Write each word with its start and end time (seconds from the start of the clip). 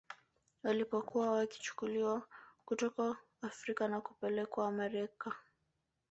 Walipokuwa 0.63 1.31
wakichukuliwa 1.31 2.21
kutoka 2.65 3.15
Afrika 3.41 3.87
na 3.87 4.01
kupelekwa 4.01 4.67
Amerika 4.67 5.35